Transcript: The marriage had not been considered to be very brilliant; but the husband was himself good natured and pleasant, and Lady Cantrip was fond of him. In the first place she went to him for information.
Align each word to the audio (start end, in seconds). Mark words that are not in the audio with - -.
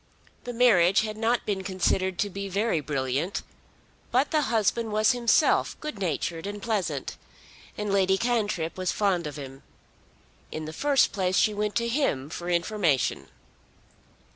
The 0.45 0.51
marriage 0.53 1.01
had 1.01 1.15
not 1.15 1.45
been 1.45 1.63
considered 1.63 2.17
to 2.17 2.29
be 2.31 2.49
very 2.49 2.79
brilliant; 2.79 3.43
but 4.11 4.31
the 4.31 4.41
husband 4.41 4.91
was 4.91 5.11
himself 5.11 5.79
good 5.79 5.99
natured 5.99 6.47
and 6.47 6.59
pleasant, 6.59 7.17
and 7.77 7.93
Lady 7.93 8.17
Cantrip 8.17 8.77
was 8.79 8.91
fond 8.91 9.27
of 9.27 9.35
him. 9.37 9.61
In 10.51 10.65
the 10.65 10.73
first 10.73 11.11
place 11.11 11.37
she 11.37 11.53
went 11.53 11.75
to 11.75 11.87
him 11.87 12.31
for 12.31 12.49
information. 12.49 13.27